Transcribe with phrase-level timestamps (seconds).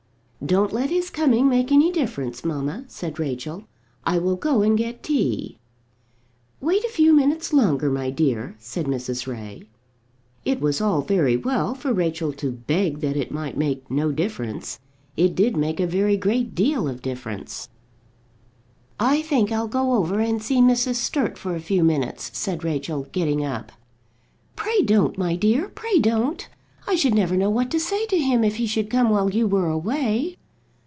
[0.43, 3.65] "Don't let his coming make any difference, mamma," said Rachel.
[4.05, 5.59] "I will go and get tea."
[6.59, 9.27] "Wait a few minutes longer, my dear," said Mrs.
[9.27, 9.69] Ray.
[10.43, 14.79] It was all very well for Rachel to beg that it might make "no difference."
[15.15, 17.69] It did make a very great deal of difference.
[18.99, 20.95] "I think I'll go over and see Mrs.
[20.95, 23.71] Sturt for a few minutes," said Rachel, getting up.
[24.55, 26.49] "Pray don't, my dear, pray don't;
[26.87, 29.47] I should never know what to say to him if he should come while you
[29.47, 30.35] were away."